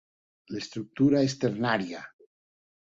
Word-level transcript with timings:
L'estructura 0.53 1.21
és 1.29 1.39
ternària. 1.45 2.05